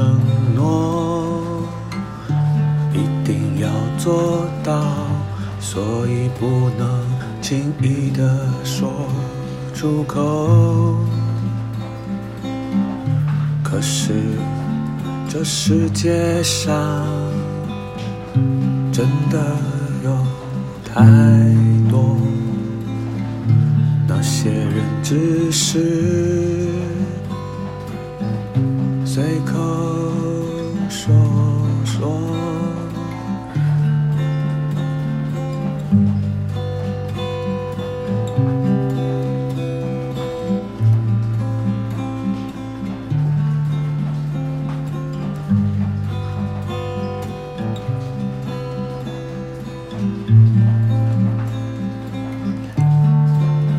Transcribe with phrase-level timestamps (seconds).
[0.00, 0.18] 承
[0.54, 1.62] 诺，
[2.94, 3.68] 一定要
[3.98, 4.82] 做到，
[5.60, 7.04] 所以不能
[7.42, 8.90] 轻易的说
[9.74, 10.96] 出口。
[13.62, 14.14] 可是
[15.28, 17.04] 这世界上
[18.90, 19.38] 真的
[20.02, 20.16] 有
[20.82, 21.04] 太
[21.90, 22.16] 多
[24.08, 26.59] 那些人只是
[29.12, 29.56] 随口
[30.88, 31.12] 说
[31.84, 32.16] 说。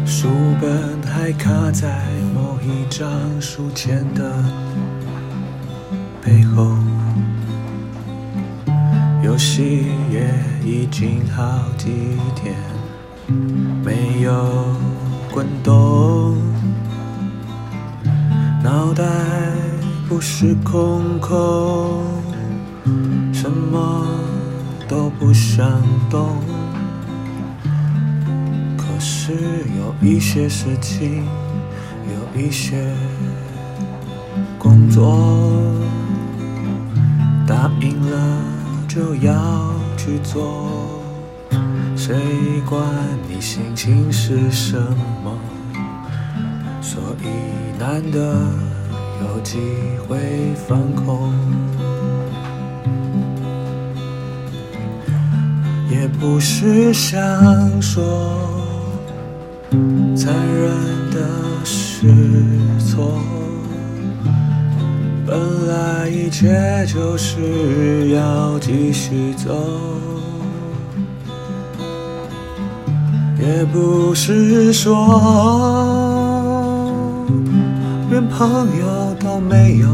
[0.05, 0.27] 书
[0.59, 2.05] 本还卡在
[2.35, 3.09] 某一张
[3.39, 4.43] 书签的
[6.31, 6.65] 背后，
[9.21, 10.33] 游戏也
[10.63, 11.43] 已经好
[11.77, 11.91] 几
[12.33, 12.55] 天
[13.83, 14.31] 没有
[15.33, 16.37] 滚动，
[18.63, 19.03] 脑袋
[20.07, 22.01] 不是空空，
[23.33, 24.07] 什么
[24.87, 26.37] 都不想动。
[28.77, 29.33] 可是
[29.77, 31.25] 有一些事情，
[32.07, 32.95] 有一些
[34.57, 35.60] 工作，
[37.81, 38.17] 赢了
[38.87, 40.69] 就要去做。
[41.95, 42.15] 谁
[42.69, 42.83] 管
[43.27, 44.77] 你心情是什
[45.23, 45.37] 么？
[46.81, 47.27] 所以
[47.79, 48.35] 难得
[49.21, 49.59] 有机
[50.07, 50.17] 会
[50.67, 51.33] 放空。
[55.89, 57.22] 也不是想
[57.81, 58.01] 说
[60.16, 61.19] 残忍的
[61.63, 62.07] 是
[62.79, 63.22] 错，
[65.31, 69.49] 本来一切就是要继续走，
[73.39, 74.93] 也不是说
[78.09, 79.87] 连朋友都没有，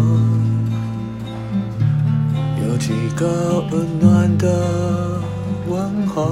[2.67, 5.21] 有几个温暖的
[5.69, 6.31] 问候。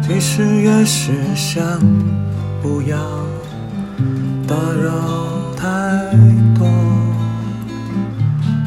[0.00, 1.62] 其实也是想
[2.62, 2.96] 不要
[4.50, 4.90] 打扰
[5.56, 5.62] 太
[6.58, 6.66] 多，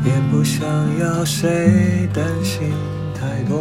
[0.06, 0.66] 也不想
[0.98, 2.72] 要谁担心
[3.14, 3.60] 太多，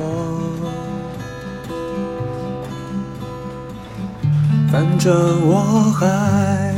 [4.70, 5.12] 反正
[5.48, 6.72] 我还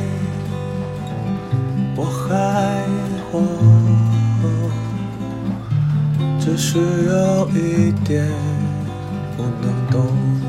[1.95, 2.83] 我还
[3.31, 3.43] 活，
[6.41, 8.27] 只是有一点
[9.37, 10.44] 不能懂。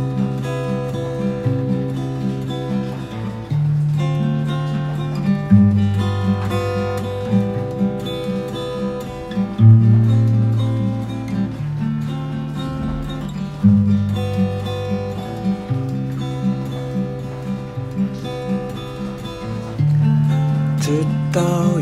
[20.86, 20.92] 直
[21.34, 21.42] 到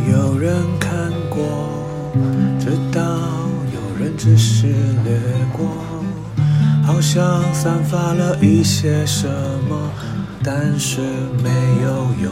[0.09, 1.43] 有人看过，
[2.57, 3.01] 直到
[3.73, 4.67] 有人只是
[5.03, 5.19] 掠
[5.51, 5.67] 过，
[6.85, 9.27] 好像散发了一些什
[9.67, 9.75] 么，
[10.41, 11.01] 但是
[11.43, 11.49] 没
[11.83, 12.31] 有用。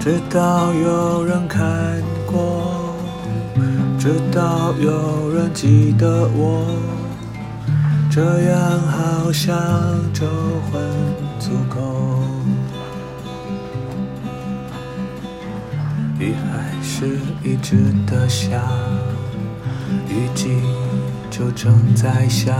[0.00, 2.96] 直到有人看过，
[3.98, 6.64] 直到有人记得我，
[8.10, 9.54] 这样好像
[10.14, 10.24] 就
[10.72, 10.80] 很
[11.38, 11.93] 足够。
[16.24, 18.62] 雨还是一直的下，
[20.08, 20.56] 雨季
[21.30, 22.56] 就正在下，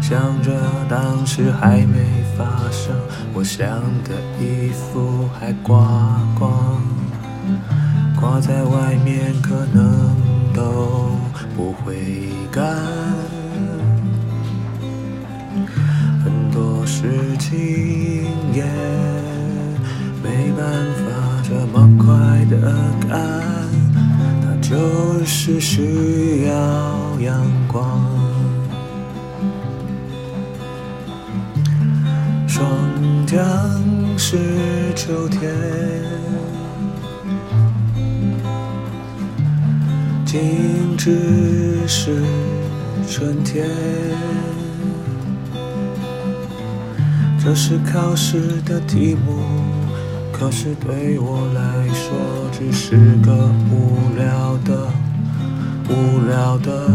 [0.00, 0.52] 想着
[0.88, 2.94] 当时还没发生，
[3.34, 3.66] 我想
[4.04, 6.80] 的衣服还挂光，
[8.20, 10.14] 挂在外面可能
[10.54, 11.10] 都
[11.56, 12.64] 不会干，
[16.22, 17.50] 很多事情
[18.54, 18.62] 也
[20.22, 20.70] 没办
[21.04, 21.11] 法。
[22.52, 22.68] 这么快的
[23.08, 23.16] 干，
[24.42, 26.52] 它就是需要
[27.18, 27.98] 阳光。
[32.46, 32.66] 霜
[33.26, 33.40] 降
[34.18, 34.36] 是
[34.94, 35.50] 秋天，
[40.26, 42.22] 静止是
[43.08, 43.66] 春天。
[47.42, 49.71] 这是考试的题目。
[50.42, 52.18] 可是对我来说，
[52.50, 54.88] 只是个无聊的、
[55.88, 56.88] 无聊的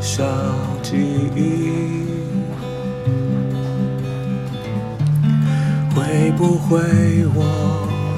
[0.00, 0.24] 小
[0.82, 0.96] 记
[1.36, 2.06] 忆。
[5.94, 6.80] 会不会
[7.34, 7.44] 我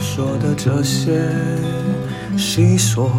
[0.00, 1.20] 说的这些
[2.38, 3.10] 细说，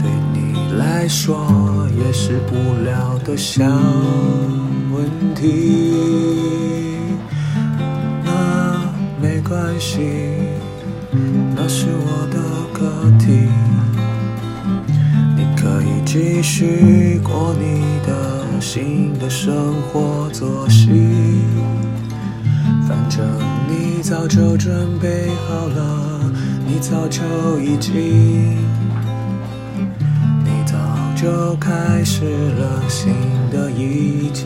[0.00, 3.62] 对你来说也是无聊的小
[4.90, 6.69] 问题？
[9.50, 9.98] 关系，
[11.56, 12.38] 那是我的
[12.72, 12.88] 课
[13.18, 13.48] 题。
[15.36, 20.88] 你可以继续过你的新的生活作息，
[22.86, 23.26] 反正
[23.68, 26.32] 你早就准备好了，
[26.64, 27.20] 你早就
[27.60, 28.56] 已经，
[30.44, 30.76] 你早
[31.16, 33.12] 就开始了新
[33.50, 34.44] 的一季。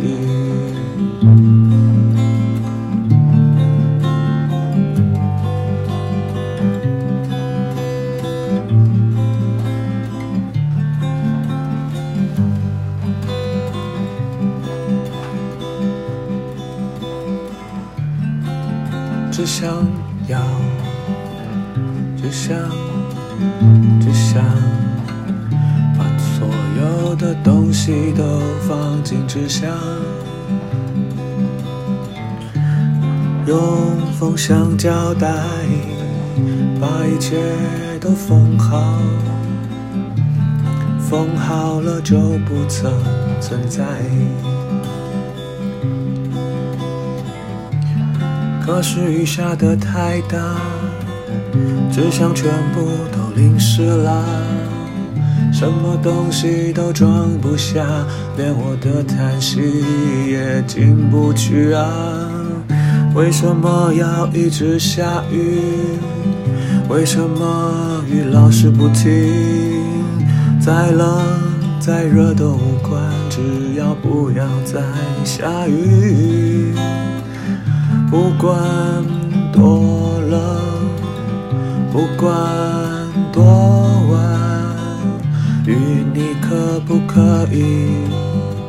[34.47, 35.27] 想交代
[36.79, 37.39] 把一切
[37.99, 38.99] 都封好，
[41.01, 42.93] 封好了就不曾
[43.41, 43.83] 存在。
[48.61, 50.37] 可是雨下的太大，
[51.91, 54.23] 纸箱全部都淋湿了，
[55.55, 57.83] 什么东西都装不下，
[58.37, 59.63] 连我的叹息
[60.29, 62.34] 也进不去啊！
[63.15, 65.61] 为什么要一直下雨？
[66.89, 69.09] 为什么雨老是不停？
[70.61, 71.23] 再冷
[71.79, 73.41] 再热都无关，只
[73.77, 74.81] 要不要再
[75.25, 76.75] 下雨。
[78.11, 78.53] 不管
[79.53, 80.41] 多冷，
[81.93, 82.33] 不管
[83.33, 83.45] 多
[84.11, 84.19] 晚，
[85.67, 87.87] 雨你可不可以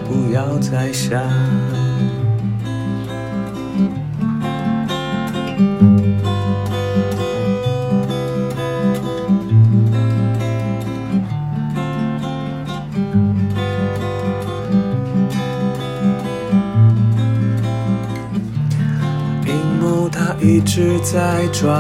[0.08, 1.20] 不要再下？
[20.76, 21.74] 一直在转，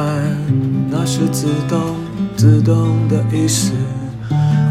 [0.90, 1.98] 那是自动
[2.38, 3.74] 自动的意思，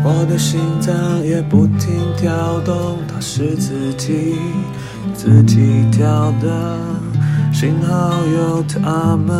[0.02, 4.37] 我的心脏也不停跳动，它是自己
[5.12, 6.78] 自己跳的，
[7.52, 9.37] 幸好有他们，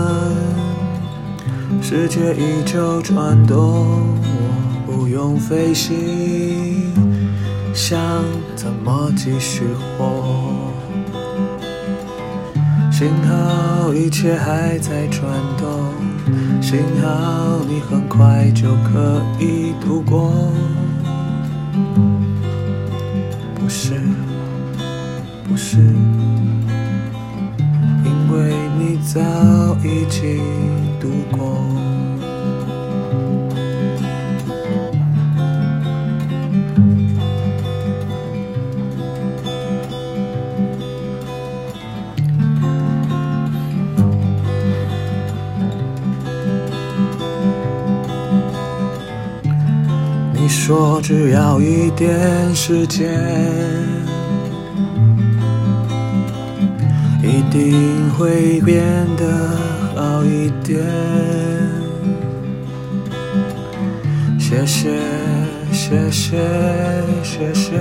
[1.81, 6.93] 世界依旧转动，我不用费心
[7.73, 7.99] 想
[8.55, 9.63] 怎么继续
[9.97, 10.64] 活。
[13.05, 15.93] 幸好一切还在转动，
[16.63, 20.33] 幸好你很快就可以度过。
[23.55, 24.01] 不是，
[25.47, 25.77] 不是，
[28.07, 29.21] 因为你早
[29.85, 30.41] 已经
[30.99, 31.59] 度过。
[50.67, 52.09] 说只要一点
[52.55, 53.07] 时间，
[57.23, 58.83] 一定会变
[59.19, 59.27] 得
[59.95, 60.83] 好一点。
[64.39, 64.99] 谢谢，
[65.71, 66.39] 谢谢，
[67.23, 67.73] 谢谢。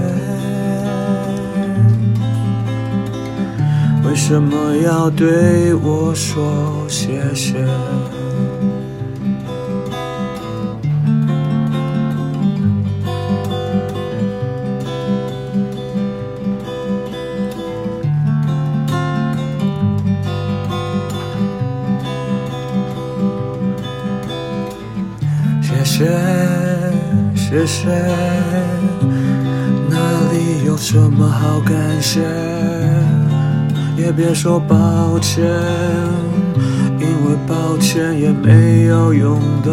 [4.05, 7.65] 为什么要对我说谢谢？
[27.53, 27.87] 谢谢，
[29.87, 29.95] 哪
[30.31, 32.19] 里有什么好感谢？
[33.95, 35.45] 也别说抱歉，
[36.97, 39.71] 因为抱歉也没有用的，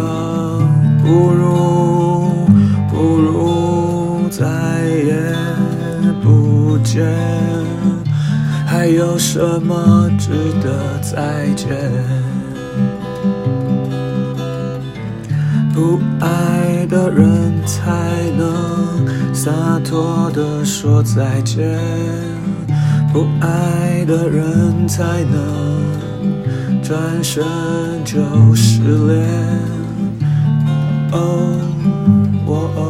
[1.02, 2.46] 不如
[2.90, 4.44] 不如再
[4.86, 5.14] 也
[6.22, 7.02] 不见，
[8.66, 11.66] 还有什么值得再见？
[15.80, 17.90] 不爱的人才
[18.36, 19.50] 能洒
[19.82, 21.80] 脱的说再见，
[23.14, 27.42] 不爱的人才能转身
[28.04, 28.20] 就
[28.54, 29.26] 失联。
[31.12, 31.58] 哦，
[32.44, 32.89] 我哦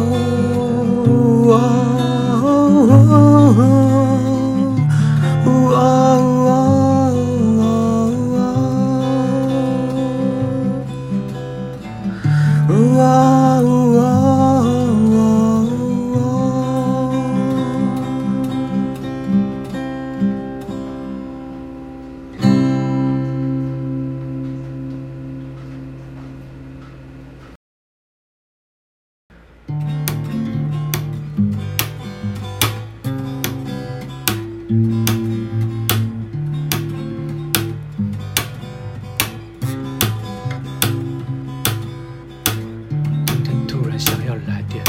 [44.01, 44.83] 想要来点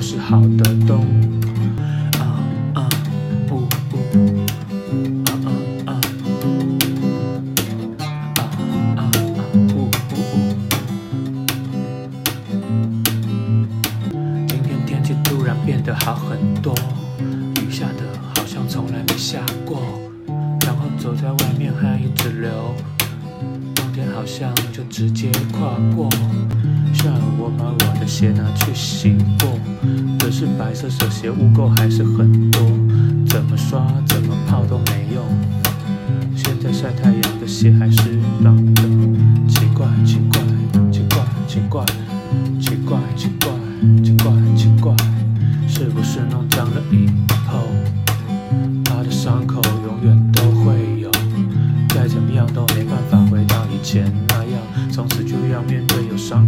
[0.00, 1.49] 都是好的动物。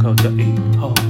[0.02, 1.01] 靠在就哎、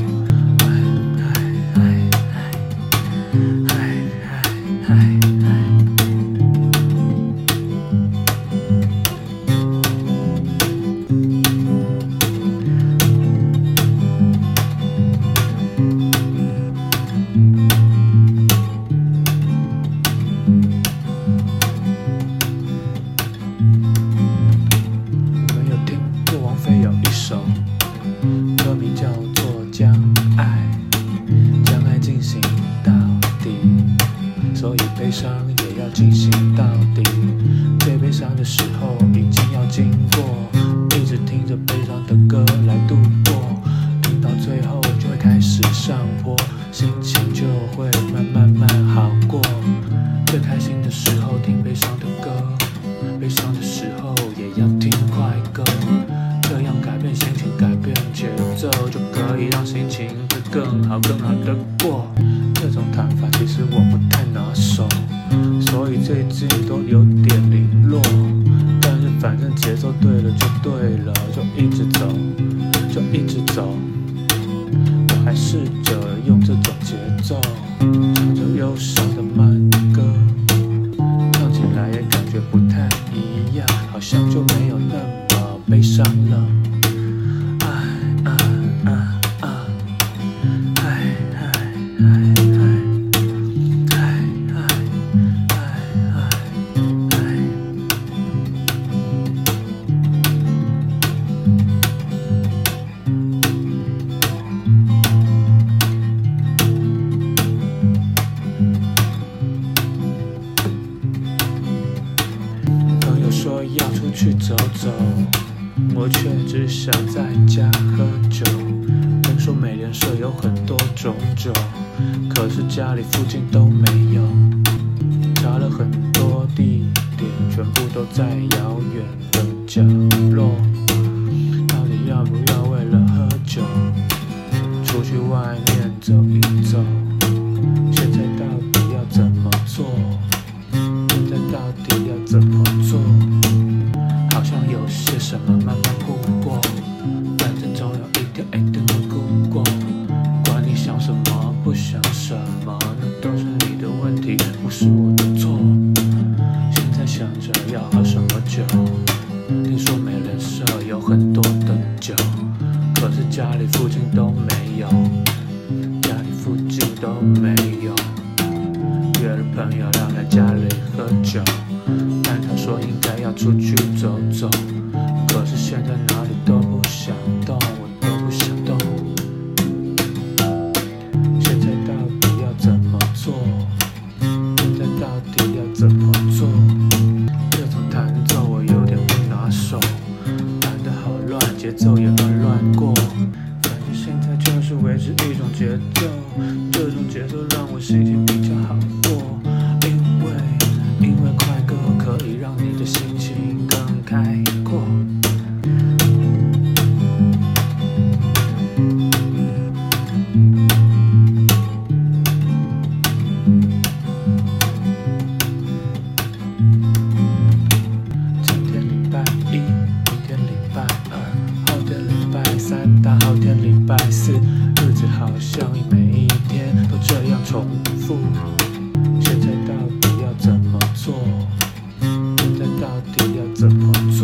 [233.00, 234.21] 到底要怎么做？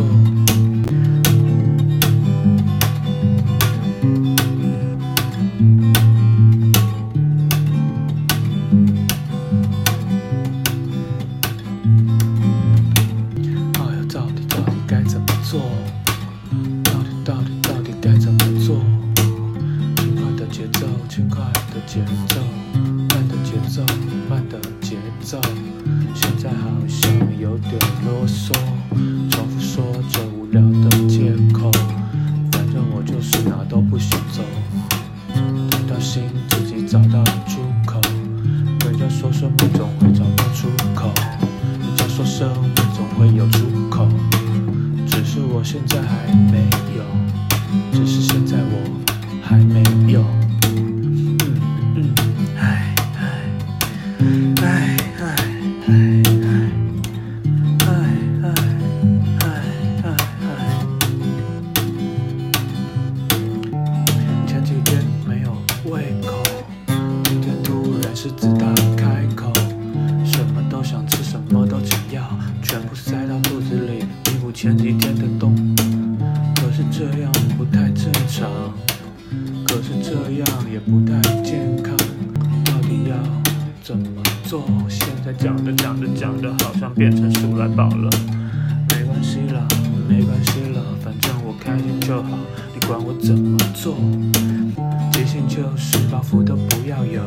[95.59, 97.21] 就是包袱都不要有，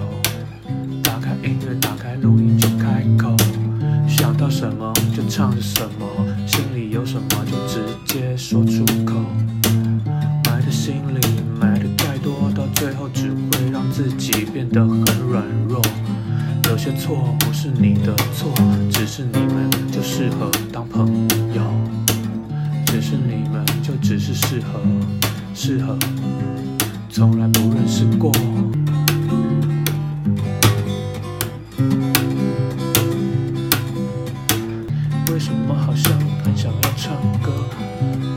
[1.03, 3.35] 打开音乐，打开录音就开口，
[4.07, 6.07] 想到什么就唱着什么，
[6.47, 9.15] 心里有什么就直接说出口。
[10.45, 11.19] 埋在心里，
[11.59, 15.81] 埋的太多，到最后只会让自己变得很软弱。
[16.69, 18.49] 有些错不是你的错，
[18.89, 21.05] 只是你们就适合当朋
[21.53, 21.61] 友，
[22.85, 24.79] 只是你们就只是适合，
[25.53, 25.97] 适合，
[27.13, 28.31] 从来不认识过。
[35.29, 37.51] 为什么好像很想要唱歌，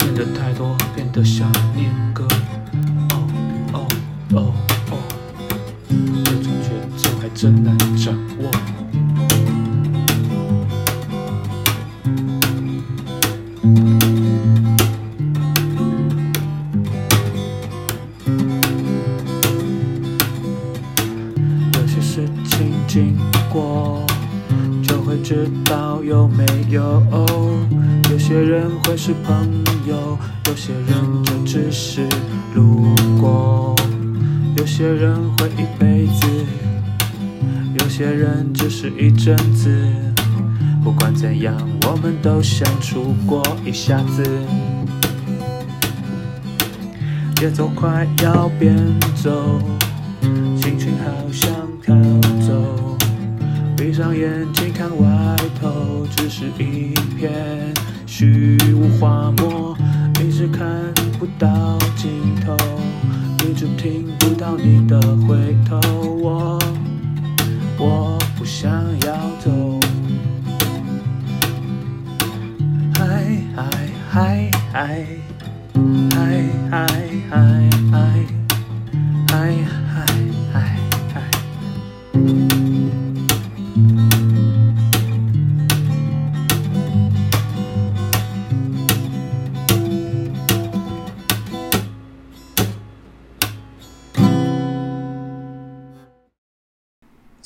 [0.00, 2.26] 变得太多，变得想念歌。
[3.10, 3.28] 哦
[3.72, 3.87] 哦
[4.32, 4.52] 哦
[4.90, 4.98] 哦，
[5.88, 8.50] 这种节奏还真难掌握。
[29.07, 29.47] 是朋
[29.87, 32.09] 友，有些人就只是
[32.55, 32.87] 路
[33.21, 33.77] 过。
[34.57, 36.27] 有些人会一辈子，
[37.79, 39.79] 有些人只是一阵子。
[40.83, 44.25] 不管怎样，我们都相处过一下子。
[47.37, 48.75] 节奏快要变
[49.23, 49.61] 走，
[50.57, 51.53] 心情好像
[51.85, 51.95] 逃
[52.40, 52.97] 走。
[53.77, 57.73] 闭上眼睛看外头，只是一片
[58.16, 59.77] 虚无花沫，
[60.20, 60.64] 一直看
[61.18, 62.12] 不到尽
[62.46, 62.57] 头，
[63.44, 65.00] 一直听不到你的